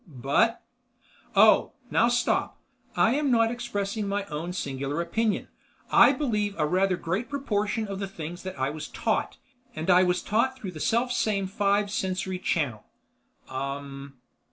[0.07, 0.63] "But—"
[1.35, 2.57] "Oh, now stop.
[2.95, 5.47] I am not expressing my own singular opinion.
[5.91, 9.37] I believe a rather great proportion of the things that I was taught,
[9.75, 12.83] and I was taught through the self same five sensory channel."
[13.47, 14.13] "Um m m."